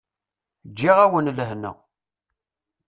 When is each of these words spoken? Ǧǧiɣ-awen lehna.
Ǧǧiɣ-awen 0.69 1.31
lehna. 1.37 1.71